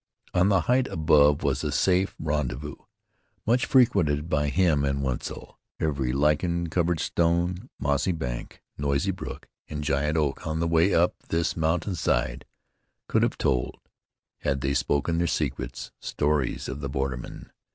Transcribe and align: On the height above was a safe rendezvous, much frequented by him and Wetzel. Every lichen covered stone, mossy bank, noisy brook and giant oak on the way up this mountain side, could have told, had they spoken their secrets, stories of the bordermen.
On 0.33 0.49
the 0.49 0.61
height 0.61 0.87
above 0.87 1.43
was 1.43 1.63
a 1.63 1.71
safe 1.71 2.15
rendezvous, 2.17 2.73
much 3.45 3.67
frequented 3.67 4.27
by 4.31 4.49
him 4.49 4.83
and 4.83 5.03
Wetzel. 5.03 5.59
Every 5.79 6.11
lichen 6.11 6.71
covered 6.71 6.99
stone, 6.99 7.69
mossy 7.79 8.11
bank, 8.11 8.63
noisy 8.79 9.11
brook 9.11 9.47
and 9.69 9.83
giant 9.83 10.17
oak 10.17 10.47
on 10.47 10.59
the 10.59 10.67
way 10.67 10.91
up 10.91 11.13
this 11.29 11.55
mountain 11.55 11.93
side, 11.93 12.45
could 13.07 13.21
have 13.21 13.37
told, 13.37 13.79
had 14.39 14.61
they 14.61 14.73
spoken 14.73 15.19
their 15.19 15.27
secrets, 15.27 15.91
stories 15.99 16.67
of 16.67 16.79
the 16.81 16.89
bordermen. 16.89 17.51